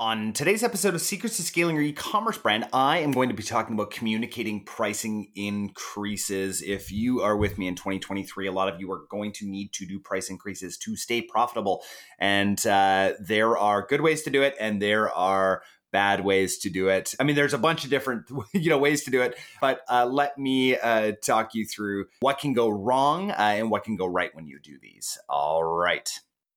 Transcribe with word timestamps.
On 0.00 0.32
today's 0.32 0.62
episode 0.62 0.94
of 0.94 1.02
Secrets 1.02 1.36
to 1.36 1.42
Scaling 1.42 1.74
Your 1.74 1.84
E-commerce 1.84 2.38
Brand, 2.38 2.64
I 2.72 3.00
am 3.00 3.12
going 3.12 3.28
to 3.28 3.34
be 3.34 3.42
talking 3.42 3.74
about 3.74 3.90
communicating 3.90 4.64
pricing 4.64 5.30
increases. 5.34 6.62
If 6.62 6.90
you 6.90 7.20
are 7.20 7.36
with 7.36 7.58
me 7.58 7.68
in 7.68 7.74
2023, 7.74 8.46
a 8.46 8.50
lot 8.50 8.72
of 8.72 8.80
you 8.80 8.90
are 8.92 9.02
going 9.10 9.32
to 9.32 9.46
need 9.46 9.74
to 9.74 9.84
do 9.84 10.00
price 10.00 10.30
increases 10.30 10.78
to 10.78 10.96
stay 10.96 11.20
profitable. 11.20 11.84
And 12.18 12.66
uh, 12.66 13.12
there 13.20 13.58
are 13.58 13.86
good 13.86 14.00
ways 14.00 14.22
to 14.22 14.30
do 14.30 14.40
it, 14.40 14.54
and 14.58 14.80
there 14.80 15.10
are 15.10 15.62
bad 15.92 16.24
ways 16.24 16.56
to 16.60 16.70
do 16.70 16.88
it. 16.88 17.14
I 17.20 17.24
mean, 17.24 17.36
there's 17.36 17.52
a 17.52 17.58
bunch 17.58 17.84
of 17.84 17.90
different 17.90 18.30
you 18.54 18.70
know 18.70 18.78
ways 18.78 19.04
to 19.04 19.10
do 19.10 19.20
it, 19.20 19.38
but 19.60 19.82
uh, 19.90 20.06
let 20.06 20.38
me 20.38 20.78
uh, 20.78 21.12
talk 21.22 21.54
you 21.54 21.66
through 21.66 22.06
what 22.20 22.38
can 22.38 22.54
go 22.54 22.70
wrong 22.70 23.32
uh, 23.32 23.34
and 23.34 23.70
what 23.70 23.84
can 23.84 23.96
go 23.96 24.06
right 24.06 24.34
when 24.34 24.46
you 24.46 24.60
do 24.60 24.78
these. 24.80 25.18
All 25.28 25.62
right. 25.62 26.10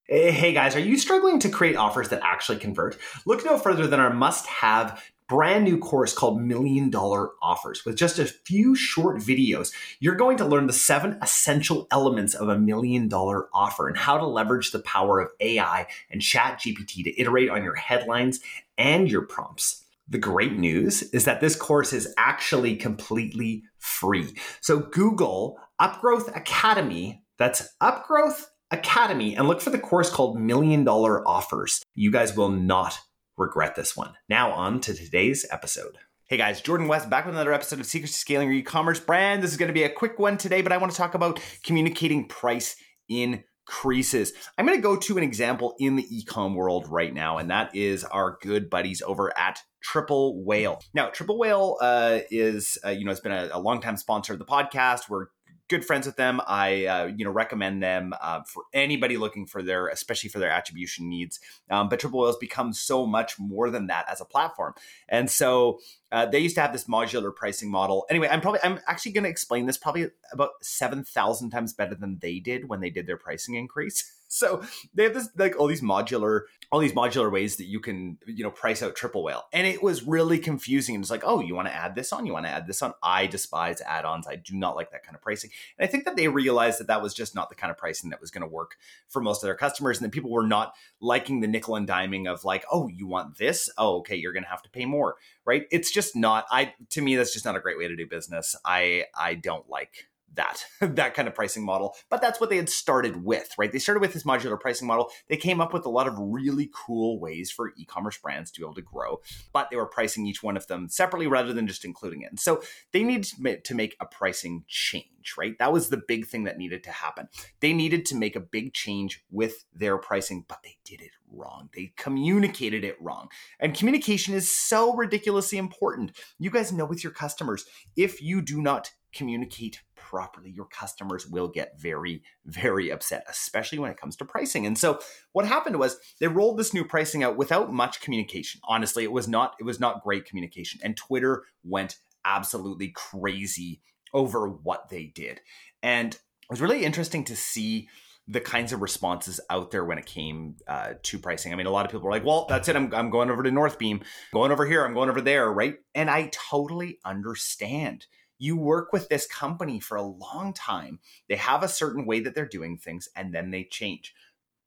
Eh, 0.09 0.31
hey 0.31 0.51
guys, 0.51 0.75
are 0.75 0.81
you 0.81 0.97
struggling 0.97 1.39
to 1.39 1.47
create 1.47 1.77
offers 1.77 2.09
that 2.09 2.19
actually 2.23 2.57
convert? 2.57 2.97
Look 3.25 3.45
no 3.45 3.57
further 3.57 3.87
than 3.87 4.01
our 4.01 4.13
must 4.13 4.45
have 4.47 5.01
brand 5.29 5.63
new 5.63 5.77
course 5.77 6.13
called 6.13 6.41
Million 6.41 6.89
Dollar 6.89 7.29
Offers. 7.41 7.85
With 7.85 7.95
just 7.95 8.19
a 8.19 8.25
few 8.25 8.75
short 8.75 9.19
videos, 9.19 9.71
you're 10.01 10.15
going 10.15 10.35
to 10.37 10.45
learn 10.45 10.67
the 10.67 10.73
seven 10.73 11.17
essential 11.21 11.87
elements 11.89 12.33
of 12.33 12.49
a 12.49 12.59
million 12.59 13.07
dollar 13.07 13.47
offer 13.53 13.87
and 13.87 13.95
how 13.95 14.17
to 14.17 14.25
leverage 14.25 14.71
the 14.71 14.79
power 14.79 15.21
of 15.21 15.31
AI 15.39 15.87
and 16.11 16.21
Chat 16.21 16.59
GPT 16.59 17.05
to 17.05 17.21
iterate 17.21 17.49
on 17.49 17.63
your 17.63 17.75
headlines 17.75 18.41
and 18.77 19.09
your 19.09 19.21
prompts. 19.21 19.85
The 20.09 20.17
great 20.17 20.57
news 20.57 21.03
is 21.13 21.23
that 21.23 21.39
this 21.39 21.55
course 21.55 21.93
is 21.93 22.13
actually 22.17 22.75
completely 22.75 23.63
free. 23.77 24.35
So 24.59 24.79
Google 24.79 25.57
Upgrowth 25.79 26.35
Academy, 26.35 27.23
that's 27.37 27.73
Upgrowth 27.81 28.47
Academy 28.73 29.35
and 29.35 29.47
look 29.47 29.61
for 29.61 29.69
the 29.69 29.77
course 29.77 30.09
called 30.09 30.39
Million 30.39 30.83
Dollar 30.83 31.25
Offers. 31.27 31.83
You 31.93 32.11
guys 32.11 32.35
will 32.35 32.49
not 32.49 32.99
regret 33.37 33.75
this 33.75 33.95
one. 33.95 34.13
Now, 34.27 34.51
on 34.51 34.79
to 34.81 34.95
today's 34.95 35.45
episode. 35.51 35.99
Hey 36.25 36.37
guys, 36.37 36.59
Jordan 36.59 36.87
West 36.87 37.07
back 37.07 37.25
with 37.25 37.35
another 37.35 37.53
episode 37.53 37.79
of 37.79 37.85
Secrets 37.85 38.13
to 38.13 38.19
Scaling 38.19 38.47
Your 38.47 38.57
E-commerce 38.57 38.99
Brand. 38.99 39.43
This 39.43 39.51
is 39.51 39.57
going 39.57 39.67
to 39.67 39.73
be 39.73 39.83
a 39.83 39.89
quick 39.89 40.17
one 40.17 40.37
today, 40.37 40.63
but 40.63 40.71
I 40.71 40.77
want 40.77 40.91
to 40.91 40.97
talk 40.97 41.13
about 41.13 41.39
communicating 41.63 42.27
price 42.27 42.75
increases. 43.07 44.33
I'm 44.57 44.65
going 44.65 44.77
to 44.77 44.81
go 44.81 44.95
to 44.95 45.17
an 45.17 45.23
example 45.23 45.75
in 45.77 45.95
the 45.95 46.07
e-com 46.09 46.55
world 46.55 46.87
right 46.89 47.13
now, 47.13 47.37
and 47.37 47.51
that 47.51 47.75
is 47.75 48.03
our 48.05 48.39
good 48.41 48.71
buddies 48.71 49.03
over 49.05 49.37
at 49.37 49.59
Triple 49.83 50.43
Whale. 50.43 50.79
Now, 50.95 51.09
Triple 51.09 51.37
Whale 51.37 51.77
uh, 51.79 52.19
is, 52.31 52.79
uh, 52.83 52.89
you 52.89 53.05
know, 53.05 53.11
it's 53.11 53.19
been 53.19 53.33
a, 53.33 53.49
a 53.53 53.59
long 53.59 53.81
time 53.81 53.97
sponsor 53.97 54.33
of 54.33 54.39
the 54.39 54.45
podcast. 54.45 55.09
We're 55.09 55.27
good 55.69 55.85
friends 55.85 56.05
with 56.05 56.15
them. 56.15 56.41
I 56.47 56.85
uh, 56.85 57.05
you 57.05 57.25
know 57.25 57.31
recommend 57.31 57.81
them 57.81 58.13
uh, 58.21 58.41
for 58.43 58.63
anybody 58.73 59.17
looking 59.17 59.45
for 59.45 59.61
their, 59.61 59.87
especially 59.87 60.29
for 60.29 60.39
their 60.39 60.49
attribution 60.49 61.09
needs. 61.09 61.39
Um, 61.69 61.89
but 61.89 61.99
Triple 61.99 62.19
Whale's 62.19 62.37
become 62.37 62.73
so 62.73 63.05
much 63.05 63.39
more 63.39 63.69
than 63.69 63.87
that 63.87 64.05
as 64.09 64.21
a 64.21 64.25
platform, 64.25 64.73
and 65.09 65.29
so 65.29 65.79
uh, 66.11 66.25
they 66.25 66.39
used 66.39 66.55
to 66.55 66.61
have 66.61 66.73
this 66.73 66.85
modular 66.85 67.35
pricing 67.35 67.71
model. 67.71 68.05
Anyway, 68.09 68.27
I'm 68.29 68.41
probably 68.41 68.59
I'm 68.63 68.79
actually 68.87 69.13
going 69.13 69.23
to 69.23 69.29
explain 69.29 69.65
this 69.65 69.77
probably 69.77 70.09
about 70.31 70.51
seven 70.61 71.03
thousand 71.03 71.49
times 71.49 71.73
better 71.73 71.95
than 71.95 72.19
they 72.21 72.39
did 72.39 72.69
when 72.69 72.79
they 72.79 72.89
did 72.89 73.07
their 73.07 73.17
pricing 73.17 73.55
increase. 73.55 74.11
so 74.33 74.63
they 74.95 75.03
have 75.03 75.13
this 75.13 75.29
like 75.37 75.59
all 75.59 75.67
these 75.67 75.81
modular 75.81 76.41
all 76.71 76.79
these 76.79 76.93
modular 76.93 77.31
ways 77.31 77.57
that 77.57 77.65
you 77.65 77.79
can 77.79 78.17
you 78.25 78.43
know 78.43 78.49
price 78.49 78.81
out 78.81 78.95
triple 78.95 79.23
whale. 79.23 79.43
And 79.53 79.67
it 79.67 79.83
was 79.83 80.07
really 80.07 80.39
confusing. 80.39 80.95
And 80.95 81.03
it's 81.03 81.11
like 81.11 81.23
oh 81.23 81.39
you 81.39 81.53
want 81.53 81.67
to 81.67 81.73
add 81.73 81.93
this 81.93 82.11
on? 82.11 82.25
You 82.25 82.33
want 82.33 82.47
to 82.47 82.51
add 82.51 82.65
this 82.65 82.81
on? 82.81 82.93
I 83.03 83.27
despise 83.27 83.79
add-ons. 83.81 84.27
I 84.27 84.37
do 84.37 84.55
not 84.55 84.75
like 84.75 84.91
that 84.91 85.03
kind 85.03 85.15
of 85.15 85.21
pricing. 85.21 85.51
And 85.77 85.87
i 85.87 85.91
think 85.91 86.05
that 86.05 86.15
they 86.15 86.27
realized 86.27 86.79
that 86.79 86.87
that 86.87 87.03
was 87.03 87.13
just 87.13 87.35
not 87.35 87.49
the 87.49 87.55
kind 87.55 87.69
of 87.69 87.77
pricing 87.77 88.09
that 88.09 88.21
was 88.21 88.31
going 88.31 88.41
to 88.41 88.47
work 88.47 88.75
for 89.07 89.21
most 89.21 89.43
of 89.43 89.47
their 89.47 89.55
customers. 89.55 89.99
And 89.99 90.05
that 90.05 90.11
people 90.11 90.31
were 90.31 90.47
not 90.47 90.73
liking 90.99 91.41
the 91.41 91.47
nickel 91.47 91.75
and 91.75 91.87
diming 91.87 92.27
of 92.27 92.43
like 92.43 92.65
oh 92.71 92.87
you 92.87 93.05
want 93.05 93.37
this? 93.37 93.69
Oh 93.77 93.97
okay 93.97 94.15
you're 94.15 94.33
going 94.33 94.43
to 94.43 94.49
have 94.49 94.63
to 94.63 94.69
pay 94.69 94.85
more 94.85 95.15
right? 95.45 95.65
It's 95.71 95.91
just 95.91 96.15
not 96.15 96.45
i 96.49 96.73
to 96.89 97.01
me 97.01 97.15
that's 97.15 97.33
just 97.33 97.45
not 97.45 97.55
a 97.55 97.59
great 97.59 97.77
way 97.77 97.87
to 97.87 97.95
do 97.95 98.07
business. 98.07 98.55
I 98.65 99.05
i 99.15 99.35
don't 99.35 99.69
like 99.69 100.07
that 100.35 100.63
that 100.81 101.13
kind 101.13 101.27
of 101.27 101.35
pricing 101.35 101.63
model 101.63 101.95
but 102.09 102.21
that's 102.21 102.39
what 102.39 102.49
they 102.49 102.57
had 102.57 102.69
started 102.69 103.23
with 103.23 103.49
right? 103.57 103.71
They 103.71 103.79
started 103.79 104.01
with 104.01 104.13
this 104.13 104.23
modular 104.23 104.59
pricing 104.59 104.87
model. 104.87 105.09
They 105.29 105.37
came 105.37 105.61
up 105.61 105.73
with 105.73 105.85
a 105.85 105.89
lot 105.89 106.07
of 106.07 106.15
really 106.17 106.69
cool 106.73 107.19
ways 107.19 107.51
for 107.51 107.73
e-commerce 107.77 108.17
brands 108.17 108.51
to 108.51 108.59
be 108.59 108.65
able 108.65 108.75
to 108.75 108.81
grow 108.81 109.21
but 109.53 109.69
they 109.69 109.75
were 109.75 109.85
pricing 109.85 110.25
each 110.25 110.43
one 110.43 110.57
of 110.57 110.67
them 110.67 110.89
separately 110.89 111.27
rather 111.27 111.53
than 111.53 111.67
just 111.67 111.85
including 111.85 112.21
it. 112.21 112.29
And 112.29 112.39
so 112.39 112.61
they 112.91 113.03
needed 113.03 113.63
to 113.63 113.75
make 113.75 113.95
a 113.99 114.05
pricing 114.05 114.63
change 114.67 115.07
right? 115.37 115.57
That 115.57 115.71
was 115.71 115.87
the 115.87 116.01
big 116.05 116.25
thing 116.25 116.43
that 116.43 116.57
needed 116.57 116.83
to 116.83 116.91
happen. 116.91 117.29
They 117.61 117.71
needed 117.71 118.05
to 118.07 118.15
make 118.15 118.35
a 118.35 118.41
big 118.41 118.73
change 118.73 119.23
with 119.31 119.65
their 119.73 119.97
pricing 119.97 120.45
but 120.47 120.61
they 120.63 120.77
did 120.83 121.01
it 121.01 121.11
wrong. 121.31 121.69
They 121.73 121.93
communicated 121.97 122.83
it 122.83 123.01
wrong. 123.01 123.29
And 123.59 123.73
communication 123.75 124.33
is 124.33 124.55
so 124.55 124.93
ridiculously 124.95 125.57
important. 125.57 126.11
You 126.39 126.49
guys 126.49 126.71
know 126.71 126.85
with 126.85 127.03
your 127.03 127.13
customers 127.13 127.65
if 127.95 128.21
you 128.21 128.41
do 128.41 128.61
not 128.61 128.91
communicate 129.13 129.81
properly, 130.03 130.49
your 130.49 130.65
customers 130.65 131.25
will 131.25 131.47
get 131.47 131.79
very, 131.79 132.21
very 132.45 132.91
upset, 132.91 133.25
especially 133.29 133.79
when 133.79 133.89
it 133.89 133.97
comes 133.97 134.17
to 134.17 134.25
pricing. 134.25 134.65
And 134.65 134.77
so 134.77 134.99
what 135.31 135.45
happened 135.45 135.79
was 135.79 135.97
they 136.19 136.27
rolled 136.27 136.59
this 136.59 136.73
new 136.73 136.83
pricing 136.83 137.23
out 137.23 137.37
without 137.37 137.71
much 137.71 138.01
communication. 138.01 138.59
Honestly, 138.65 139.03
it 139.03 139.11
was 139.11 139.27
not 139.27 139.55
it 139.59 139.63
was 139.63 139.79
not 139.79 140.03
great 140.03 140.25
communication. 140.25 140.79
And 140.83 140.97
Twitter 140.97 141.43
went 141.63 141.97
absolutely 142.25 142.89
crazy 142.89 143.81
over 144.13 144.47
what 144.47 144.89
they 144.89 145.05
did. 145.05 145.39
And 145.81 146.13
it 146.13 146.49
was 146.49 146.61
really 146.61 146.83
interesting 146.83 147.23
to 147.25 147.35
see 147.35 147.87
the 148.27 148.41
kinds 148.41 148.71
of 148.71 148.81
responses 148.81 149.39
out 149.49 149.71
there 149.71 149.83
when 149.83 149.97
it 149.97 150.05
came 150.05 150.55
uh, 150.67 150.93
to 151.01 151.19
pricing. 151.19 151.51
I 151.51 151.55
mean, 151.55 151.65
a 151.65 151.71
lot 151.71 151.85
of 151.85 151.91
people 151.91 152.05
were 152.05 152.11
like, 152.11 152.25
well, 152.25 152.45
that's 152.47 152.69
it. 152.69 152.75
I'm, 152.75 152.93
I'm 152.93 153.09
going 153.09 153.29
over 153.29 153.43
to 153.43 153.51
Northbeam, 153.51 154.01
going 154.33 154.51
over 154.51 154.65
here, 154.65 154.85
I'm 154.85 154.93
going 154.93 155.09
over 155.09 155.21
there, 155.21 155.51
right? 155.51 155.75
And 155.93 156.09
I 156.09 156.29
totally 156.31 156.99
understand 157.03 158.05
you 158.43 158.57
work 158.57 158.91
with 158.91 159.07
this 159.07 159.25
company 159.25 159.79
for 159.79 159.95
a 159.95 160.01
long 160.01 160.51
time. 160.53 160.99
They 161.29 161.37
have 161.37 161.63
a 161.63 161.69
certain 161.69 162.05
way 162.05 162.19
that 162.19 162.35
they're 162.35 162.45
doing 162.45 162.77
things 162.77 163.07
and 163.15 163.33
then 163.33 163.51
they 163.51 163.63
change. 163.63 164.13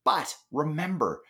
But 0.03 0.35
remember, 0.51 1.21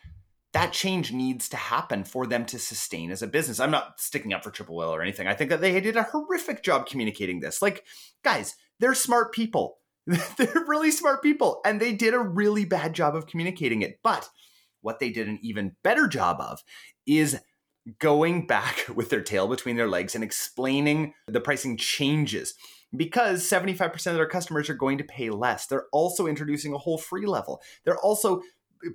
that 0.53 0.71
change 0.71 1.11
needs 1.11 1.49
to 1.49 1.57
happen 1.57 2.05
for 2.05 2.25
them 2.25 2.45
to 2.45 2.57
sustain 2.57 3.11
as 3.11 3.21
a 3.21 3.27
business. 3.27 3.59
I'm 3.59 3.69
not 3.69 3.99
sticking 3.99 4.31
up 4.31 4.45
for 4.45 4.51
Triple 4.51 4.77
Whale 4.77 4.95
or 4.95 5.01
anything. 5.01 5.27
I 5.27 5.33
think 5.33 5.49
that 5.49 5.59
they 5.59 5.77
did 5.81 5.97
a 5.97 6.03
horrific 6.03 6.63
job 6.63 6.87
communicating 6.87 7.41
this. 7.41 7.61
Like, 7.61 7.83
guys, 8.23 8.55
they're 8.79 8.93
smart 8.93 9.33
people. 9.33 9.79
they're 10.37 10.63
really 10.67 10.91
smart 10.91 11.21
people 11.21 11.59
and 11.65 11.81
they 11.81 11.91
did 11.91 12.13
a 12.13 12.19
really 12.19 12.63
bad 12.63 12.93
job 12.93 13.13
of 13.13 13.27
communicating 13.27 13.81
it. 13.81 13.99
But 14.03 14.29
what 14.79 15.01
they 15.01 15.09
did 15.09 15.27
an 15.27 15.39
even 15.41 15.75
better 15.83 16.07
job 16.07 16.39
of 16.39 16.63
is 17.05 17.41
going 17.99 18.47
back 18.47 18.85
with 18.95 19.09
their 19.09 19.21
tail 19.21 19.47
between 19.47 19.77
their 19.77 19.87
legs 19.87 20.15
and 20.15 20.23
explaining 20.23 21.13
the 21.27 21.41
pricing 21.41 21.77
changes 21.77 22.53
because 22.95 23.47
75% 23.49 23.93
of 24.07 24.15
their 24.15 24.27
customers 24.27 24.69
are 24.69 24.75
going 24.75 24.97
to 24.97 25.03
pay 25.03 25.29
less. 25.29 25.67
They're 25.67 25.87
also 25.91 26.25
introducing 26.25 26.73
a 26.73 26.77
whole 26.77 26.97
free 26.97 27.25
level. 27.25 27.61
They're 27.83 27.99
also 27.99 28.41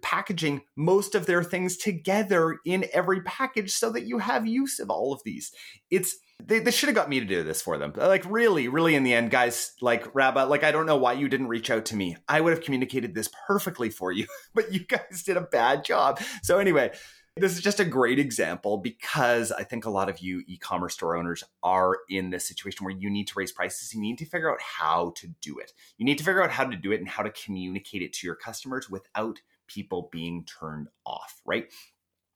packaging 0.00 0.62
most 0.76 1.14
of 1.14 1.26
their 1.26 1.42
things 1.42 1.76
together 1.76 2.58
in 2.64 2.86
every 2.92 3.20
package 3.22 3.72
so 3.72 3.91
that 3.91 4.06
you 4.06 4.19
have 4.19 4.47
use 4.47 4.78
of 4.78 4.91
all 4.91 5.12
of 5.12 5.20
these. 5.24 5.53
It's 5.91 6.16
they, 6.44 6.59
they 6.59 6.70
should 6.70 6.88
have 6.88 6.97
got 6.97 7.09
me 7.09 7.20
to 7.20 7.26
do 7.26 7.42
this 7.44 7.62
for 7.62 7.78
them. 7.78 7.92
Like 7.97 8.24
really, 8.28 8.66
really 8.66 8.94
in 8.94 9.04
the 9.04 9.14
end, 9.14 9.30
guys, 9.30 9.72
like 9.80 10.12
Rabba, 10.14 10.47
like 10.47 10.64
I 10.64 10.72
don't 10.72 10.86
know 10.86 10.97
why 10.97 11.12
you 11.12 11.28
didn't 11.28 11.48
reach 11.48 11.70
out 11.70 11.84
to 11.86 11.97
me. 11.97 12.16
I 12.28 12.41
would 12.41 12.53
have 12.53 12.64
communicated 12.64 13.14
this 13.14 13.28
perfectly 13.47 13.91
for 13.91 14.10
you, 14.12 14.26
but 14.54 14.72
you 14.72 14.80
guys 14.80 15.22
did 15.24 15.36
a 15.36 15.42
bad 15.42 15.84
job. 15.84 16.20
So 16.42 16.59
anyway, 16.59 16.92
this 17.37 17.53
is 17.53 17.62
just 17.62 17.81
a 17.81 17.84
great 17.84 18.19
example 18.19 18.76
because 18.76 19.53
I 19.53 19.65
think 19.65 19.87
a 19.87 19.91
lot 19.91 20.10
of 20.10 20.19
you 20.19 20.43
e 20.47 20.59
commerce 20.59 20.94
store 20.94 21.16
owners 21.16 21.43
are 21.62 21.98
in 22.09 22.31
this 22.31 22.47
situation 22.47 22.84
where 22.84 22.94
you 22.94 23.09
need 23.09 23.26
to 23.28 23.34
raise 23.37 23.53
prices. 23.53 23.94
You 23.94 24.00
need 24.00 24.19
to 24.19 24.26
figure 24.26 24.53
out 24.53 24.60
how 24.60 25.15
to 25.16 25.28
do 25.41 25.59
it. 25.59 25.72
You 25.97 26.04
need 26.04 26.19
to 26.19 26.25
figure 26.25 26.42
out 26.42 26.50
how 26.50 26.65
to 26.65 26.76
do 26.76 26.92
it 26.92 27.00
and 27.00 27.09
how 27.09 27.22
to 27.22 27.31
communicate 27.31 28.03
it 28.03 28.12
to 28.15 28.26
your 28.26 28.37
customers 28.37 28.91
without 28.91 29.41
people 29.66 30.10
being 30.12 30.44
turned 30.44 30.88
off, 31.06 31.41
right? 31.47 31.72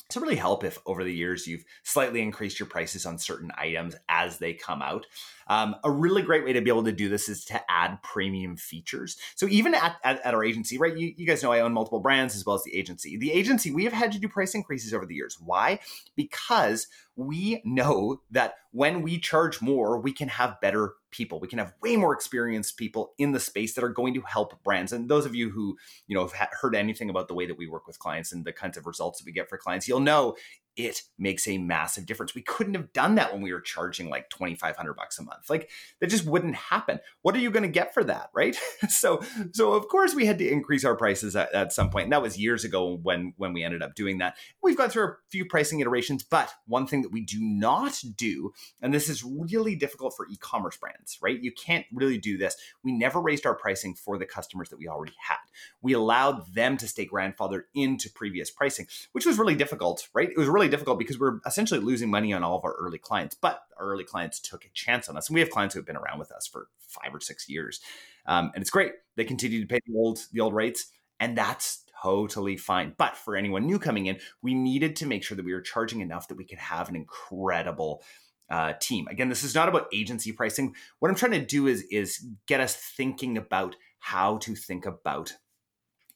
To 0.09 0.21
really 0.21 0.37
help 0.37 0.63
if 0.63 0.79
over 0.87 1.03
the 1.03 1.13
years 1.13 1.47
you've 1.47 1.65
slightly 1.83 2.23
increased 2.23 2.61
your 2.61 2.69
prices 2.69 3.07
on 3.07 3.19
certain 3.19 3.51
items 3.57 3.97
as 4.09 4.39
they 4.39 4.53
come 4.53 4.83
out. 4.83 5.07
Um, 5.49 5.77
a 5.85 5.91
really 5.91 6.23
great 6.23 6.45
way 6.45 6.53
to 6.53 6.61
be 6.61 6.71
able 6.71 6.85
to 6.85 6.93
do 6.93 7.09
this 7.09 7.29
is 7.29 7.45
to 7.47 7.61
add 7.71 8.03
premium 8.03 8.57
features. 8.57 9.17
So 9.35 9.47
even 9.49 9.75
at, 9.75 9.97
at, 10.05 10.25
at 10.25 10.35
our 10.35 10.45
agency, 10.45 10.79
right? 10.79 10.97
You, 10.97 11.13
you, 11.17 11.27
guys 11.27 11.43
know 11.43 11.53
I 11.53 11.61
own 11.61 11.73
multiple 11.73 12.01
brands 12.01 12.35
as 12.35 12.45
well 12.45 12.57
as 12.57 12.65
the 12.65 12.77
agency. 12.77 13.17
The 13.17 13.33
agency, 13.33 13.71
we 13.71 13.85
have 13.85 13.93
had 13.93 14.13
to 14.13 14.19
do 14.19 14.29
price 14.29 14.55
increases 14.55 14.93
over 14.93 15.07
the 15.07 15.15
years. 15.15 15.39
Why? 15.41 15.81
Because 16.17 16.89
we 17.17 17.63
know 17.65 18.21
that 18.31 18.55
when 18.73 19.01
we 19.01 19.19
charge 19.19 19.63
more, 19.63 19.99
we 19.99 20.13
can 20.13 20.29
have 20.29 20.61
better 20.61 20.95
people. 21.11 21.41
We 21.41 21.49
can 21.49 21.59
have 21.59 21.73
way 21.83 21.97
more 21.97 22.13
experienced 22.13 22.77
people 22.77 23.13
in 23.19 23.33
the 23.33 23.41
space 23.41 23.75
that 23.75 23.85
are 23.85 23.89
going 23.89 24.13
to 24.15 24.21
help 24.21 24.63
brands. 24.63 24.93
And 24.93 25.09
those 25.09 25.25
of 25.25 25.35
you 25.35 25.51
who, 25.51 25.79
you 26.07 26.15
know, 26.15 26.27
have 26.27 26.51
heard 26.61 26.77
anything 26.77 27.09
about 27.09 27.29
the 27.29 27.35
way 27.35 27.47
that 27.47 27.57
we 27.57 27.67
work 27.67 27.87
with 27.87 27.99
clients 27.99 28.33
and 28.33 28.45
the 28.45 28.53
kinds 28.53 28.77
of 28.77 28.87
results 28.87 29.19
that 29.19 29.27
we 29.27 29.33
get 29.33 29.49
for 29.49 29.57
clients, 29.57 29.89
you'll 29.89 30.01
know 30.01 30.37
it 30.77 31.03
makes 31.19 31.49
a 31.49 31.59
massive 31.59 32.07
difference. 32.07 32.35
We 32.35 32.43
couldn't 32.43 32.75
have 32.75 32.93
done 32.93 33.15
that 33.15 33.33
when 33.33 33.43
we 33.43 33.53
were 33.53 33.61
charging 33.61 34.11
like 34.11 34.29
2500 34.31 34.95
bucks 34.95 35.19
a 35.19 35.23
month. 35.23 35.49
Like 35.49 35.71
that 36.01 36.09
just 36.09 36.27
wouldn't 36.27 36.55
happen. 36.55 37.01
What 37.23 37.35
are 37.35 37.39
you 37.39 37.51
going 37.51 37.63
to 37.63 37.69
get 37.69 37.95
for 37.95 38.05
that, 38.05 38.31
right? 38.35 38.57
so 38.89 39.23
so 39.53 39.73
of 39.73 39.89
course 39.89 40.15
we 40.15 40.27
had 40.27 40.39
to 40.39 40.49
increase 40.49 40.85
our 40.85 40.97
prices 40.97 41.35
at, 41.35 41.53
at 41.55 41.73
some 41.73 41.91
point. 41.91 42.05
And 42.05 42.13
that 42.13 42.23
was 42.23 42.39
years 42.39 42.65
ago 42.65 42.99
when 43.03 43.33
when 43.37 43.53
we 43.53 43.65
ended 43.65 43.83
up 43.83 43.95
doing 43.95 44.19
that. 44.19 44.37
We've 44.63 44.77
gone 44.77 44.91
through 44.91 45.05
a 45.05 45.17
few 45.31 45.47
pricing 45.47 45.81
iterations, 45.81 46.23
but 46.23 46.53
one 46.67 46.87
thing 46.87 47.03
that 47.03 47.13
we 47.13 47.23
do 47.23 47.39
not 47.41 48.01
do 48.17 48.53
and 48.83 48.93
this 48.93 49.09
is 49.09 49.25
really 49.25 49.77
difficult 49.77 50.15
for 50.17 50.27
e-commerce 50.29 50.77
brands, 50.77 51.19
right? 51.23 51.41
You 51.41 51.53
can't 51.53 51.87
really 51.93 52.19
do 52.19 52.37
this. 52.37 52.57
We 52.83 52.93
never 52.93 53.21
raised 53.21 53.47
our 53.47 53.55
pricing 53.55 53.95
for 53.95 54.19
the 54.19 54.27
customers 54.27 54.69
that 54.69 54.79
we 54.79 54.89
already 54.89 55.15
had. 55.27 55.37
We 55.81 55.93
allowed 55.93 56.55
them 56.55 56.77
to 56.79 56.89
stay 56.89 57.07
grandfathered 57.07 57.63
into 57.75 58.11
previous 58.11 58.51
pricing, 58.51 58.87
which 59.13 59.27
was 59.27 59.39
really 59.39 59.55
difficult, 59.55 60.09
right? 60.15 60.29
It 60.29 60.37
was 60.37 60.49
really 60.67 60.77
difficult 60.77 60.99
because 60.99 61.19
we're 61.19 61.39
essentially 61.47 61.81
losing 61.81 62.11
money 62.11 62.33
on 62.33 62.43
all 62.43 62.59
of 62.59 62.65
our 62.65 62.75
early 62.75 62.99
clients, 62.99 63.35
but 63.35 63.63
our 63.79 63.87
early 63.87 64.05
clients 64.05 64.41
took 64.41 64.65
a 64.65 64.69
chance 64.75 65.09
on 65.09 65.17
us. 65.17 65.29
And 65.29 65.35
we 65.35 65.41
have 65.41 65.51
clients 65.51 65.75
who 65.75 65.79
have 65.79 65.87
been 65.87 65.97
around 65.97 66.19
with 66.19 66.33
us 66.33 66.47
for 66.47 66.69
five 66.89 67.15
or 67.15 67.21
six 67.21 67.49
years. 67.49 67.81
Um, 68.27 68.51
and 68.55 68.63
it's 68.63 68.71
great. 68.71 68.93
They 69.17 69.25
continue 69.25 69.61
to 69.61 69.67
pay 69.67 69.81
the 69.87 69.97
old 69.97 70.21
the 70.33 70.41
old 70.41 70.55
rates, 70.55 70.87
and 71.21 71.39
that's 71.39 71.85
totally 72.03 72.57
fine. 72.57 72.95
But 72.97 73.17
for 73.17 73.37
anyone 73.37 73.67
new 73.67 73.79
coming 73.79 74.07
in, 74.07 74.19
we 74.43 74.55
needed 74.55 74.97
to 74.97 75.07
make 75.07 75.25
sure 75.25 75.37
that 75.37 75.45
we 75.45 75.55
were 75.55 75.61
charging 75.61 76.01
enough 76.01 76.29
that 76.29 76.37
we 76.37 76.45
could 76.45 76.59
have 76.59 76.89
an 76.89 76.97
incredible 76.97 78.03
uh, 78.51 78.75
team. 78.81 79.07
Again, 79.09 79.29
this 79.29 79.45
is 79.45 79.55
not 79.55 79.69
about 79.69 79.89
agency 79.93 80.33
pricing. 80.33 80.75
What 80.99 81.11
I'm 81.11 81.17
trying 81.17 81.33
to 81.33 81.45
do 81.45 81.67
is 81.67 81.83
is 81.91 82.27
get 82.47 82.61
us 82.61 82.77
thinking 82.77 83.37
about 83.39 83.77
how 83.99 84.39
to 84.39 84.55
think 84.55 84.87
about 84.87 85.35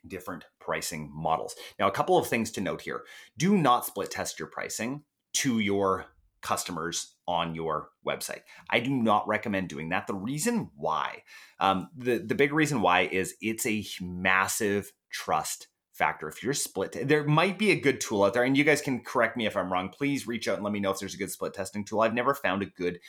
different 0.07 0.45
pricing 0.61 1.11
models. 1.13 1.55
Now, 1.79 1.89
a 1.89 1.93
couple 1.93 2.19
of 2.19 2.27
things 2.27 2.51
to 2.53 2.61
note 2.61 2.83
here: 2.83 3.05
do 3.37 3.57
not 3.57 3.87
split 3.87 4.11
test 4.11 4.39
your 4.39 4.49
pricing 4.49 5.03
to 5.35 5.59
your 5.59 6.07
customers 6.43 7.15
on 7.27 7.55
your 7.55 7.91
website. 8.07 8.41
I 8.71 8.81
do 8.81 8.91
not 8.91 9.29
recommend 9.29 9.69
doing 9.69 9.91
that. 9.91 10.07
The 10.07 10.15
reason 10.15 10.71
why, 10.77 11.23
um, 11.59 11.91
the 11.97 12.19
the 12.19 12.35
big 12.35 12.53
reason 12.53 12.81
why 12.81 13.03
is 13.03 13.35
it's 13.41 13.67
a 13.67 13.85
massive 14.01 14.93
trust 15.11 15.69
factor. 15.93 16.29
If 16.29 16.43
you're 16.43 16.55
split, 16.55 16.97
there 17.09 17.25
might 17.25 17.59
be 17.59 17.73
a 17.73 17.81
good 17.81 18.01
tool 18.01 18.25
out 18.25 18.33
there, 18.35 18.45
and 18.45 18.57
you 18.57 18.65
guys 18.65 18.81
can 18.81 19.01
correct 19.01 19.37
me 19.37 19.47
if 19.47 19.57
I'm 19.57 19.73
wrong. 19.73 19.91
Please 19.91 20.27
reach 20.27 20.49
out 20.49 20.55
and 20.55 20.65
let 20.65 20.73
me 20.73 20.81
know 20.81 20.91
if 20.91 20.99
there's 20.99 21.15
a 21.15 21.19
good 21.19 21.31
split 21.31 21.55
testing 21.55 21.85
tool. 21.85 22.01
I've 22.01 22.15
never 22.15 22.35
found 22.35 22.63
a 22.63 22.67
good 22.67 23.01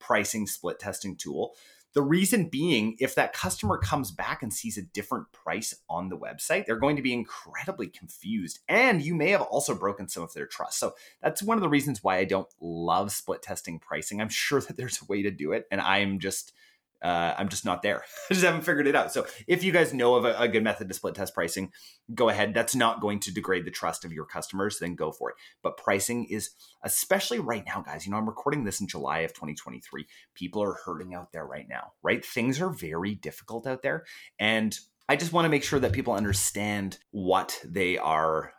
pricing 0.00 0.46
split 0.46 0.78
testing 0.80 1.16
tool. 1.16 1.54
The 1.92 2.02
reason 2.02 2.48
being, 2.48 2.96
if 3.00 3.14
that 3.16 3.32
customer 3.32 3.76
comes 3.78 4.10
back 4.10 4.42
and 4.42 4.52
sees 4.52 4.78
a 4.78 4.82
different 4.82 5.32
price 5.32 5.74
on 5.88 6.08
the 6.08 6.16
website, 6.16 6.66
they're 6.66 6.76
going 6.76 6.96
to 6.96 7.02
be 7.02 7.12
incredibly 7.12 7.88
confused. 7.88 8.60
And 8.68 9.02
you 9.02 9.14
may 9.14 9.30
have 9.30 9.42
also 9.42 9.74
broken 9.74 10.08
some 10.08 10.22
of 10.22 10.32
their 10.32 10.46
trust. 10.46 10.78
So 10.78 10.94
that's 11.20 11.42
one 11.42 11.56
of 11.56 11.62
the 11.62 11.68
reasons 11.68 12.02
why 12.04 12.18
I 12.18 12.24
don't 12.24 12.48
love 12.60 13.10
split 13.10 13.42
testing 13.42 13.80
pricing. 13.80 14.20
I'm 14.20 14.28
sure 14.28 14.60
that 14.70 14.76
there's 14.76 15.02
a 15.02 15.06
way 15.06 15.22
to 15.22 15.30
do 15.30 15.52
it. 15.52 15.66
And 15.70 15.80
I'm 15.80 16.20
just 16.20 16.52
uh, 17.02 17.34
I'm 17.38 17.48
just 17.48 17.64
not 17.64 17.82
there. 17.82 18.02
I 18.30 18.34
just 18.34 18.44
haven't 18.44 18.62
figured 18.62 18.86
it 18.86 18.94
out. 18.94 19.12
So 19.12 19.26
if 19.46 19.64
you 19.64 19.72
guys 19.72 19.94
know 19.94 20.16
of 20.16 20.24
a, 20.24 20.36
a, 20.38 20.48
good 20.48 20.64
method 20.64 20.88
to 20.88 20.94
split 20.94 21.14
test 21.14 21.34
pricing, 21.34 21.72
go 22.14 22.28
ahead. 22.28 22.52
That's 22.52 22.74
not 22.74 23.00
going 23.00 23.20
to 23.20 23.32
degrade 23.32 23.64
the 23.64 23.70
trust 23.70 24.04
of 24.04 24.12
your 24.12 24.26
customers, 24.26 24.78
then 24.78 24.94
go 24.94 25.12
for 25.12 25.30
it. 25.30 25.36
But 25.62 25.76
pricing 25.76 26.26
is, 26.26 26.50
especially 26.82 27.38
right 27.38 27.64
now, 27.66 27.80
guys, 27.80 28.04
you 28.04 28.12
know, 28.12 28.18
I'm 28.18 28.28
recording 28.28 28.64
this 28.64 28.80
in 28.80 28.86
July 28.86 29.20
of 29.20 29.32
2023. 29.32 30.06
People 30.34 30.62
are 30.62 30.78
hurting 30.84 31.14
out 31.14 31.32
there 31.32 31.46
right 31.46 31.66
now, 31.68 31.92
right? 32.02 32.24
Things 32.24 32.60
are 32.60 32.70
very 32.70 33.14
difficult 33.14 33.66
out 33.66 33.82
there. 33.82 34.04
And 34.38 34.78
I 35.08 35.16
just 35.16 35.32
want 35.32 35.44
to 35.44 35.50
make 35.50 35.64
sure 35.64 35.80
that 35.80 35.92
people 35.92 36.12
understand 36.12 36.98
what 37.10 37.60
they 37.64 37.98
are 37.98 38.52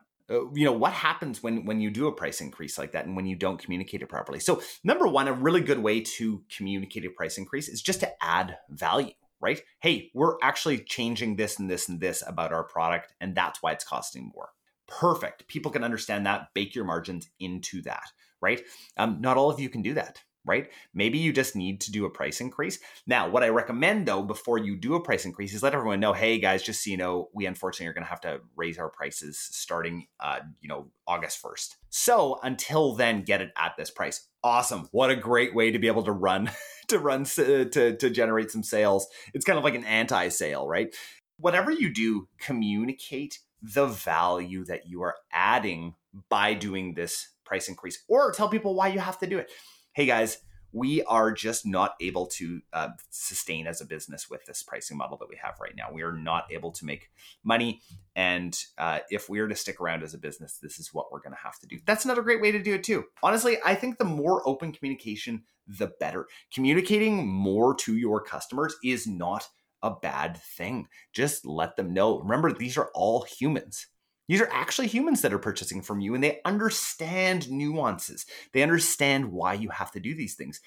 you 0.53 0.65
know 0.65 0.71
what 0.71 0.93
happens 0.93 1.43
when 1.43 1.65
when 1.65 1.81
you 1.81 1.89
do 1.89 2.07
a 2.07 2.11
price 2.11 2.41
increase 2.41 2.77
like 2.77 2.91
that 2.93 3.05
and 3.05 3.15
when 3.15 3.25
you 3.25 3.35
don't 3.35 3.61
communicate 3.61 4.01
it 4.01 4.07
properly? 4.09 4.39
So 4.39 4.61
number 4.83 5.07
one 5.07 5.27
a 5.27 5.33
really 5.33 5.61
good 5.61 5.79
way 5.79 6.01
to 6.01 6.43
communicate 6.55 7.05
a 7.05 7.09
price 7.09 7.37
increase 7.37 7.67
is 7.67 7.81
just 7.81 7.99
to 8.01 8.23
add 8.23 8.57
value 8.69 9.13
right? 9.39 9.61
Hey 9.79 10.11
we're 10.13 10.37
actually 10.41 10.79
changing 10.79 11.35
this 11.35 11.59
and 11.59 11.69
this 11.69 11.89
and 11.89 11.99
this 11.99 12.23
about 12.25 12.53
our 12.53 12.63
product 12.63 13.13
and 13.19 13.35
that's 13.35 13.61
why 13.61 13.71
it's 13.71 13.85
costing 13.85 14.31
more. 14.33 14.49
Perfect. 14.87 15.47
People 15.47 15.71
can 15.71 15.83
understand 15.83 16.25
that. 16.25 16.53
Bake 16.53 16.75
your 16.75 16.85
margins 16.85 17.29
into 17.39 17.81
that 17.83 18.11
right? 18.41 18.61
Um, 18.97 19.17
not 19.21 19.37
all 19.37 19.49
of 19.49 19.59
you 19.59 19.69
can 19.69 19.81
do 19.81 19.93
that 19.95 20.21
right? 20.45 20.69
Maybe 20.93 21.17
you 21.17 21.31
just 21.31 21.55
need 21.55 21.81
to 21.81 21.91
do 21.91 22.05
a 22.05 22.09
price 22.09 22.41
increase. 22.41 22.79
Now, 23.05 23.29
what 23.29 23.43
I 23.43 23.49
recommend 23.49 24.07
though, 24.07 24.23
before 24.23 24.57
you 24.57 24.75
do 24.75 24.95
a 24.95 25.01
price 25.01 25.25
increase, 25.25 25.53
is 25.53 25.63
let 25.63 25.73
everyone 25.73 25.99
know, 25.99 26.13
hey 26.13 26.39
guys, 26.39 26.63
just 26.63 26.83
so 26.83 26.89
you 26.89 26.97
know, 26.97 27.29
we 27.33 27.45
unfortunately 27.45 27.87
are 27.87 27.93
going 27.93 28.03
to 28.03 28.09
have 28.09 28.21
to 28.21 28.41
raise 28.55 28.79
our 28.79 28.89
prices 28.89 29.39
starting, 29.39 30.07
uh, 30.19 30.39
you 30.59 30.67
know, 30.67 30.87
August 31.07 31.39
first. 31.39 31.77
So 31.89 32.39
until 32.43 32.95
then, 32.95 33.23
get 33.23 33.41
it 33.41 33.51
at 33.57 33.73
this 33.77 33.91
price. 33.91 34.27
Awesome! 34.43 34.87
What 34.91 35.11
a 35.11 35.15
great 35.15 35.53
way 35.53 35.69
to 35.71 35.77
be 35.77 35.87
able 35.87 36.03
to 36.03 36.11
run 36.11 36.49
to 36.87 36.97
run 36.97 37.25
to 37.25 37.65
to 37.65 38.09
generate 38.09 38.49
some 38.49 38.63
sales. 38.63 39.07
It's 39.33 39.45
kind 39.45 39.59
of 39.59 39.63
like 39.63 39.75
an 39.75 39.83
anti-sale, 39.83 40.67
right? 40.67 40.95
Whatever 41.37 41.69
you 41.69 41.93
do, 41.93 42.27
communicate 42.39 43.39
the 43.61 43.85
value 43.85 44.65
that 44.65 44.87
you 44.87 45.03
are 45.03 45.15
adding 45.31 45.93
by 46.29 46.55
doing 46.55 46.95
this 46.95 47.29
price 47.45 47.67
increase, 47.67 48.03
or 48.07 48.31
tell 48.31 48.49
people 48.49 48.73
why 48.73 48.87
you 48.87 48.99
have 48.99 49.19
to 49.19 49.27
do 49.27 49.37
it 49.37 49.51
hey 49.93 50.05
guys, 50.05 50.37
we 50.71 51.03
are 51.03 51.33
just 51.33 51.65
not 51.65 51.95
able 51.99 52.25
to 52.25 52.61
uh, 52.71 52.89
sustain 53.09 53.67
as 53.67 53.81
a 53.81 53.85
business 53.85 54.29
with 54.29 54.45
this 54.45 54.63
pricing 54.63 54.97
model 54.97 55.17
that 55.17 55.27
we 55.27 55.35
have 55.41 55.59
right 55.59 55.75
now. 55.75 55.89
We 55.91 56.01
are 56.01 56.13
not 56.13 56.45
able 56.49 56.71
to 56.71 56.85
make 56.85 57.09
money. 57.43 57.81
And 58.15 58.57
uh, 58.77 58.99
if 59.09 59.29
we 59.29 59.39
are 59.39 59.49
to 59.49 59.55
stick 59.55 59.81
around 59.81 60.03
as 60.03 60.13
a 60.13 60.17
business, 60.17 60.59
this 60.61 60.79
is 60.79 60.93
what 60.93 61.11
we're 61.11 61.19
going 61.19 61.35
to 61.35 61.43
have 61.43 61.59
to 61.59 61.67
do. 61.67 61.77
That's 61.85 62.05
another 62.05 62.21
great 62.21 62.41
way 62.41 62.51
to 62.53 62.63
do 62.63 62.75
it, 62.75 62.83
too. 62.85 63.03
Honestly, 63.21 63.57
I 63.65 63.75
think 63.75 63.97
the 63.97 64.05
more 64.05 64.47
open 64.47 64.71
communication, 64.71 65.43
the 65.67 65.91
better. 65.99 66.27
Communicating 66.53 67.27
more 67.27 67.75
to 67.75 67.97
your 67.97 68.21
customers 68.21 68.75
is 68.81 69.05
not 69.05 69.47
a 69.83 69.91
bad 69.91 70.37
thing. 70.37 70.87
Just 71.11 71.45
let 71.45 71.75
them 71.75 71.93
know. 71.93 72.19
Remember, 72.19 72.53
these 72.53 72.77
are 72.77 72.91
all 72.93 73.23
humans. 73.23 73.87
These 74.27 74.41
are 74.41 74.49
actually 74.51 74.87
humans 74.87 75.21
that 75.21 75.33
are 75.33 75.39
purchasing 75.39 75.81
from 75.81 75.99
you 75.99 76.15
and 76.15 76.23
they 76.23 76.39
understand 76.45 77.51
nuances. 77.51 78.25
They 78.53 78.63
understand 78.63 79.31
why 79.31 79.55
you 79.55 79.69
have 79.69 79.91
to 79.91 79.99
do 79.99 80.15
these 80.15 80.35
things. 80.35 80.61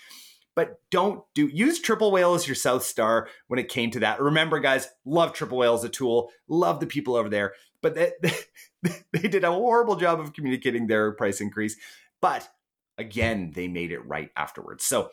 But 0.55 0.81
don't 0.91 1.23
do 1.35 1.49
use 1.49 1.81
Triple 1.81 2.13
Whale 2.13 2.35
as 2.35 2.47
your 2.47 2.55
South 2.55 2.85
Star 2.85 3.29
when 3.49 3.59
it 3.59 3.69
came 3.69 3.91
to 3.91 4.01
that. 4.01 4.21
Remember, 4.21 4.61
guys, 4.61 4.89
love 5.05 5.33
Triple 5.33 5.59
Whale 5.59 5.75
as 5.75 5.85
a 5.85 5.89
tool, 5.89 6.31
love 6.49 6.79
the 6.79 6.87
people 6.87 7.17
over 7.17 7.29
there, 7.29 7.55
but 7.83 7.95
they, 7.95 8.13
they 9.13 9.29
did 9.29 9.45
a 9.45 9.51
horrible 9.51 9.97
job 9.97 10.21
of 10.21 10.33
communicating 10.33 10.87
their 10.87 11.13
price 11.13 11.41
increase. 11.41 11.77
But 12.21 12.49
again, 12.99 13.53
they 13.55 13.67
made 13.67 13.91
it 13.91 14.07
right 14.07 14.31
afterwards. 14.37 14.85
So 14.85 15.11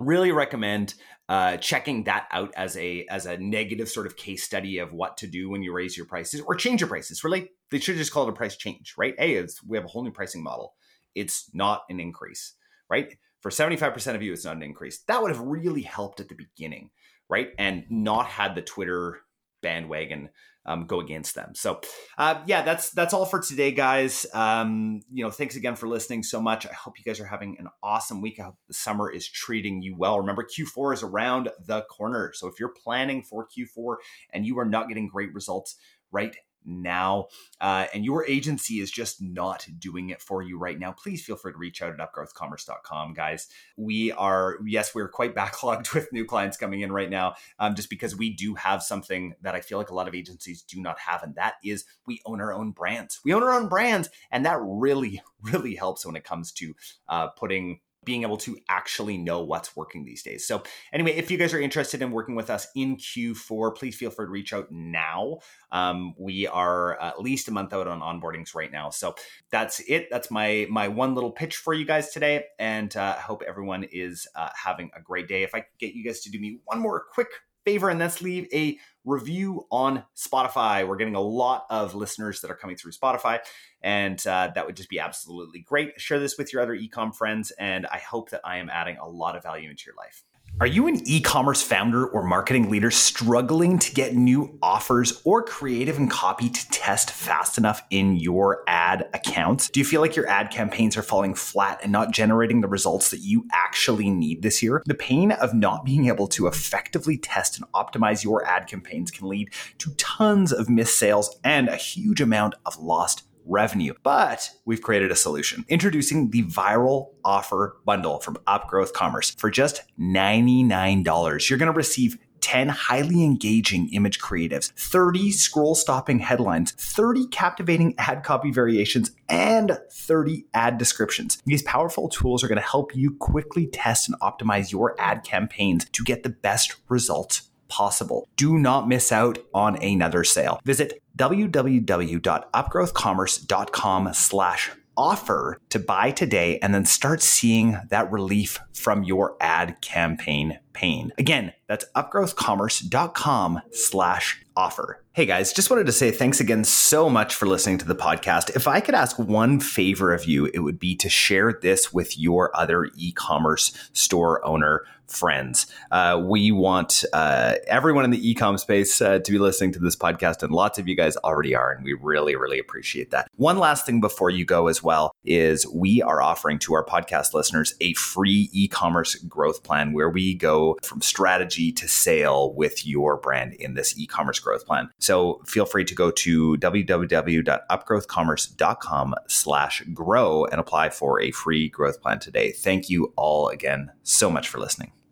really 0.00 0.32
recommend 0.32 0.94
uh, 1.28 1.58
checking 1.58 2.04
that 2.04 2.26
out 2.32 2.52
as 2.56 2.76
a 2.76 3.06
as 3.08 3.26
a 3.26 3.36
negative 3.36 3.88
sort 3.88 4.06
of 4.06 4.16
case 4.16 4.42
study 4.42 4.78
of 4.78 4.92
what 4.92 5.16
to 5.18 5.28
do 5.28 5.48
when 5.48 5.62
you 5.62 5.72
raise 5.72 5.96
your 5.96 6.06
prices 6.06 6.40
or 6.40 6.56
change 6.56 6.80
your 6.80 6.88
prices. 6.88 7.22
Really, 7.22 7.50
they 7.70 7.78
should 7.78 7.96
just 7.96 8.12
call 8.12 8.24
it 8.24 8.30
a 8.30 8.32
price 8.32 8.56
change, 8.56 8.94
right? 8.98 9.14
Hey, 9.16 9.46
we 9.68 9.76
have 9.76 9.84
a 9.84 9.88
whole 9.88 10.02
new 10.02 10.10
pricing 10.10 10.42
model. 10.42 10.74
It's 11.14 11.48
not 11.54 11.82
an 11.88 12.00
increase, 12.00 12.54
right? 12.88 13.16
For 13.40 13.50
seventy 13.52 13.76
five 13.76 13.94
percent 13.94 14.16
of 14.16 14.22
you, 14.22 14.32
it's 14.32 14.44
not 14.44 14.56
an 14.56 14.64
increase. 14.64 15.02
That 15.06 15.22
would 15.22 15.30
have 15.30 15.40
really 15.40 15.82
helped 15.82 16.18
at 16.18 16.28
the 16.28 16.34
beginning, 16.34 16.90
right? 17.28 17.50
And 17.58 17.84
not 17.88 18.26
had 18.26 18.56
the 18.56 18.62
Twitter 18.62 19.20
bandwagon 19.62 20.30
um, 20.66 20.86
go 20.86 21.00
against 21.00 21.34
them. 21.34 21.54
So, 21.54 21.80
uh, 22.18 22.42
yeah, 22.46 22.62
that's 22.62 22.90
that's 22.90 23.14
all 23.14 23.24
for 23.24 23.40
today, 23.40 23.72
guys. 23.72 24.26
Um, 24.34 25.00
you 25.10 25.24
know, 25.24 25.30
thanks 25.30 25.56
again 25.56 25.74
for 25.74 25.88
listening 25.88 26.22
so 26.22 26.40
much. 26.40 26.66
I 26.66 26.72
hope 26.72 26.98
you 26.98 27.04
guys 27.04 27.20
are 27.20 27.26
having 27.26 27.56
an 27.58 27.68
awesome 27.82 28.20
week. 28.20 28.38
I 28.38 28.44
hope 28.44 28.56
the 28.68 28.74
summer 28.74 29.10
is 29.10 29.28
treating 29.28 29.82
you 29.82 29.96
well. 29.96 30.20
Remember, 30.20 30.44
Q4 30.44 30.94
is 30.94 31.02
around 31.02 31.50
the 31.66 31.82
corner, 31.82 32.32
so 32.34 32.46
if 32.46 32.60
you're 32.60 32.74
planning 32.84 33.22
for 33.22 33.46
Q4 33.46 33.96
and 34.32 34.44
you 34.44 34.58
are 34.58 34.66
not 34.66 34.88
getting 34.88 35.08
great 35.08 35.32
results 35.32 35.76
right 36.12 36.36
now 36.64 37.26
uh, 37.60 37.86
and 37.92 38.04
your 38.04 38.26
agency 38.26 38.80
is 38.80 38.90
just 38.90 39.20
not 39.20 39.66
doing 39.78 40.10
it 40.10 40.22
for 40.22 40.42
you 40.42 40.58
right 40.58 40.78
now, 40.78 40.92
please 40.92 41.24
feel 41.24 41.36
free 41.36 41.52
to 41.52 41.58
reach 41.58 41.82
out 41.82 41.92
at 41.92 41.98
upgrowthcommerce.com, 41.98 43.12
guys. 43.14 43.48
We 43.76 44.12
are, 44.12 44.56
yes, 44.64 44.94
we're 44.94 45.08
quite 45.08 45.34
backlogged 45.40 45.94
with 45.94 46.12
new 46.12 46.24
clients 46.24 46.56
coming 46.56 46.80
in 46.80 46.92
right 46.92 47.10
now, 47.10 47.34
um, 47.58 47.74
just 47.74 47.90
because 47.90 48.16
we 48.16 48.30
do 48.30 48.54
have 48.54 48.82
something 48.82 49.34
that 49.42 49.54
I 49.54 49.60
feel 49.60 49.78
like 49.78 49.90
a 49.90 49.94
lot 49.94 50.08
of 50.08 50.14
agencies 50.14 50.62
do 50.62 50.80
not 50.80 50.98
have, 51.00 51.22
and 51.22 51.34
that 51.34 51.54
is 51.64 51.84
we 52.06 52.20
own 52.24 52.40
our 52.40 52.52
own 52.52 52.70
brands. 52.72 53.20
We 53.24 53.34
own 53.34 53.42
our 53.42 53.52
own 53.52 53.68
brands, 53.68 54.08
and 54.30 54.44
that 54.46 54.58
really, 54.62 55.22
really 55.42 55.74
helps 55.74 56.06
when 56.06 56.16
it 56.16 56.24
comes 56.24 56.52
to 56.52 56.74
uh, 57.08 57.28
putting 57.28 57.80
being 58.04 58.22
able 58.22 58.36
to 58.38 58.58
actually 58.68 59.18
know 59.18 59.42
what's 59.42 59.76
working 59.76 60.04
these 60.04 60.22
days. 60.22 60.46
So, 60.46 60.62
anyway, 60.92 61.12
if 61.12 61.30
you 61.30 61.36
guys 61.36 61.52
are 61.52 61.60
interested 61.60 62.02
in 62.02 62.10
working 62.10 62.34
with 62.34 62.50
us 62.50 62.66
in 62.74 62.96
Q4, 62.96 63.76
please 63.76 63.96
feel 63.96 64.10
free 64.10 64.26
to 64.26 64.30
reach 64.30 64.52
out 64.52 64.70
now. 64.70 65.38
Um, 65.70 66.14
we 66.18 66.46
are 66.46 67.00
at 67.00 67.20
least 67.20 67.48
a 67.48 67.52
month 67.52 67.72
out 67.72 67.86
on 67.86 68.00
onboardings 68.00 68.54
right 68.54 68.72
now. 68.72 68.90
So 68.90 69.14
that's 69.50 69.80
it. 69.80 70.08
That's 70.10 70.30
my 70.30 70.66
my 70.70 70.88
one 70.88 71.14
little 71.14 71.30
pitch 71.30 71.56
for 71.56 71.74
you 71.74 71.84
guys 71.84 72.10
today, 72.10 72.44
and 72.58 72.94
uh, 72.96 73.16
I 73.18 73.20
hope 73.20 73.42
everyone 73.46 73.84
is 73.84 74.26
uh, 74.34 74.48
having 74.54 74.90
a 74.96 75.00
great 75.00 75.28
day. 75.28 75.42
If 75.42 75.54
I 75.54 75.60
could 75.60 75.78
get 75.78 75.94
you 75.94 76.04
guys 76.04 76.20
to 76.20 76.30
do 76.30 76.40
me 76.40 76.60
one 76.64 76.80
more 76.80 77.04
quick 77.12 77.28
favor 77.70 77.88
and 77.88 78.00
let's 78.00 78.20
leave 78.20 78.48
a 78.52 78.76
review 79.04 79.64
on 79.70 80.02
Spotify. 80.16 80.86
We're 80.86 80.96
getting 80.96 81.14
a 81.14 81.20
lot 81.20 81.66
of 81.70 81.94
listeners 81.94 82.40
that 82.40 82.50
are 82.50 82.56
coming 82.56 82.74
through 82.74 82.90
Spotify, 82.90 83.38
and 83.80 84.18
uh, 84.26 84.50
that 84.56 84.66
would 84.66 84.74
just 84.74 84.88
be 84.88 84.98
absolutely 84.98 85.60
great. 85.60 86.00
Share 86.00 86.18
this 86.18 86.36
with 86.36 86.52
your 86.52 86.62
other 86.62 86.76
ecom 86.76 87.14
friends, 87.14 87.52
and 87.52 87.86
I 87.86 87.98
hope 87.98 88.30
that 88.30 88.40
I 88.44 88.56
am 88.56 88.68
adding 88.68 88.96
a 88.98 89.08
lot 89.08 89.36
of 89.36 89.44
value 89.44 89.70
into 89.70 89.84
your 89.86 89.94
life. 89.94 90.24
Are 90.60 90.66
you 90.66 90.88
an 90.88 91.00
e 91.08 91.22
commerce 91.22 91.62
founder 91.62 92.06
or 92.06 92.22
marketing 92.22 92.68
leader 92.68 92.90
struggling 92.90 93.78
to 93.78 93.94
get 93.94 94.14
new 94.14 94.58
offers 94.60 95.22
or 95.24 95.42
creative 95.42 95.96
and 95.96 96.10
copy 96.10 96.50
to 96.50 96.70
test 96.70 97.10
fast 97.12 97.56
enough 97.56 97.82
in 97.88 98.16
your 98.16 98.62
ad 98.66 99.08
accounts? 99.14 99.70
Do 99.70 99.80
you 99.80 99.86
feel 99.86 100.02
like 100.02 100.14
your 100.14 100.28
ad 100.28 100.50
campaigns 100.50 100.98
are 100.98 101.02
falling 101.02 101.34
flat 101.34 101.80
and 101.82 101.90
not 101.90 102.10
generating 102.10 102.60
the 102.60 102.68
results 102.68 103.10
that 103.10 103.20
you 103.20 103.46
actually 103.52 104.10
need 104.10 104.42
this 104.42 104.62
year? 104.62 104.82
The 104.84 104.92
pain 104.92 105.32
of 105.32 105.54
not 105.54 105.86
being 105.86 106.08
able 106.08 106.28
to 106.28 106.46
effectively 106.46 107.16
test 107.16 107.58
and 107.58 107.66
optimize 107.72 108.22
your 108.22 108.44
ad 108.44 108.66
campaigns 108.66 109.10
can 109.10 109.30
lead 109.30 109.54
to 109.78 109.94
tons 109.94 110.52
of 110.52 110.68
missed 110.68 110.98
sales 110.98 111.40
and 111.42 111.70
a 111.70 111.76
huge 111.76 112.20
amount 112.20 112.54
of 112.66 112.78
lost 112.78 113.22
revenue. 113.50 113.94
But 114.02 114.50
we've 114.64 114.80
created 114.80 115.10
a 115.10 115.16
solution. 115.16 115.64
Introducing 115.68 116.30
the 116.30 116.44
viral 116.44 117.10
offer 117.24 117.76
bundle 117.84 118.20
from 118.20 118.36
Upgrowth 118.46 118.92
Commerce 118.92 119.30
for 119.30 119.50
just 119.50 119.82
$99. 119.98 121.50
You're 121.50 121.58
going 121.58 121.72
to 121.72 121.76
receive 121.76 122.16
10 122.40 122.68
highly 122.68 123.22
engaging 123.22 123.88
image 123.92 124.18
creatives, 124.18 124.72
30 124.72 125.30
scroll 125.30 125.74
stopping 125.74 126.18
headlines, 126.18 126.72
30 126.72 127.26
captivating 127.28 127.94
ad 127.98 128.24
copy 128.24 128.50
variations, 128.50 129.10
and 129.28 129.78
30 129.92 130.46
ad 130.54 130.78
descriptions. 130.78 131.40
These 131.44 131.62
powerful 131.62 132.08
tools 132.08 132.42
are 132.42 132.48
going 132.48 132.60
to 132.60 132.66
help 132.66 132.94
you 132.96 133.14
quickly 133.16 133.66
test 133.66 134.08
and 134.08 134.18
optimize 134.20 134.72
your 134.72 134.98
ad 134.98 135.22
campaigns 135.22 135.84
to 135.90 136.02
get 136.02 136.22
the 136.22 136.30
best 136.30 136.76
results 136.88 137.49
possible. 137.70 138.28
Do 138.36 138.58
not 138.58 138.86
miss 138.86 139.10
out 139.10 139.38
on 139.54 139.82
another 139.82 140.24
sale. 140.24 140.60
Visit 140.64 141.02
www.upgrowthcommerce.com 141.16 144.12
slash 144.12 144.70
offer 144.96 145.60
to 145.70 145.78
buy 145.78 146.10
today 146.10 146.58
and 146.58 146.74
then 146.74 146.84
start 146.84 147.22
seeing 147.22 147.78
that 147.88 148.12
relief 148.12 148.58
from 148.74 149.02
your 149.02 149.34
ad 149.40 149.80
campaign 149.80 150.58
pain. 150.72 151.12
Again, 151.18 151.52
that's 151.68 151.84
upgrowthcommerce.com 151.96 153.60
slash 153.72 154.44
offer. 154.56 155.02
Hey 155.12 155.26
guys, 155.26 155.52
just 155.52 155.70
wanted 155.70 155.86
to 155.86 155.92
say 155.92 156.10
thanks 156.10 156.40
again 156.40 156.64
so 156.64 157.10
much 157.10 157.34
for 157.34 157.46
listening 157.46 157.78
to 157.78 157.86
the 157.86 157.94
podcast. 157.94 158.54
If 158.54 158.68
I 158.68 158.80
could 158.80 158.94
ask 158.94 159.18
one 159.18 159.58
favor 159.58 160.12
of 160.12 160.24
you, 160.24 160.46
it 160.46 160.60
would 160.60 160.78
be 160.78 160.94
to 160.96 161.08
share 161.08 161.52
this 161.52 161.92
with 161.92 162.18
your 162.18 162.56
other 162.56 162.88
e-commerce 162.96 163.72
store 163.92 164.44
owner 164.44 164.84
friends. 165.08 165.66
Uh, 165.90 166.22
we 166.24 166.52
want 166.52 167.04
uh, 167.12 167.54
everyone 167.66 168.04
in 168.04 168.10
the 168.10 168.34
ecom 168.34 168.58
space 168.58 169.00
uh, 169.02 169.18
to 169.18 169.32
be 169.32 169.38
listening 169.38 169.72
to 169.72 169.80
this 169.80 169.96
podcast, 169.96 170.42
and 170.44 170.52
lots 170.52 170.78
of 170.78 170.86
you 170.86 170.94
guys 170.94 171.16
already 171.18 171.54
are, 171.54 171.72
and 171.72 171.84
we 171.84 171.92
really, 171.94 172.36
really 172.36 172.60
appreciate 172.60 173.10
that. 173.10 173.26
One 173.34 173.58
last 173.58 173.84
thing 173.84 174.00
before 174.00 174.30
you 174.30 174.44
go 174.44 174.68
as 174.68 174.82
well 174.82 175.10
is 175.24 175.66
we 175.66 176.00
are 176.02 176.22
offering 176.22 176.60
to 176.60 176.74
our 176.74 176.84
podcast 176.84 177.34
listeners 177.34 177.74
a 177.80 177.94
free 177.94 178.48
e-commerce 178.52 179.16
growth 179.16 179.64
plan 179.64 179.92
where 179.92 180.08
we 180.08 180.34
go 180.34 180.59
from 180.82 181.00
strategy 181.00 181.72
to 181.72 181.88
sale 181.88 182.52
with 182.54 182.86
your 182.86 183.16
brand 183.16 183.54
in 183.54 183.74
this 183.74 183.98
e-commerce 183.98 184.38
growth 184.38 184.66
plan. 184.66 184.90
So 184.98 185.40
feel 185.46 185.64
free 185.66 185.84
to 185.84 185.94
go 185.94 186.10
to 186.10 186.56
www.upgrowthcommerce.com 186.56 189.14
slash 189.28 189.82
grow 189.92 190.44
and 190.46 190.58
apply 190.60 190.88
for 190.90 191.20
a 191.20 191.30
free 191.30 191.68
growth 191.68 192.00
plan 192.00 192.18
today. 192.18 192.50
Thank 192.52 192.90
you 192.90 193.12
all 193.16 193.48
again 193.48 193.92
so 194.02 194.30
much 194.30 194.48
for 194.48 194.58
listening. 194.58 194.92